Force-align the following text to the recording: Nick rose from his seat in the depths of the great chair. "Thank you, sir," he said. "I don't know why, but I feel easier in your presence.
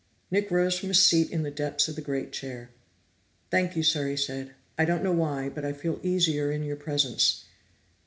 Nick 0.31 0.49
rose 0.49 0.79
from 0.79 0.89
his 0.89 1.03
seat 1.05 1.29
in 1.29 1.43
the 1.43 1.51
depths 1.51 1.87
of 1.87 1.95
the 1.95 2.01
great 2.01 2.31
chair. 2.31 2.71
"Thank 3.51 3.75
you, 3.75 3.83
sir," 3.83 4.07
he 4.07 4.17
said. 4.17 4.55
"I 4.75 4.83
don't 4.83 5.03
know 5.03 5.11
why, 5.13 5.47
but 5.47 5.63
I 5.63 5.73
feel 5.73 5.99
easier 6.01 6.49
in 6.51 6.63
your 6.63 6.75
presence. 6.75 7.45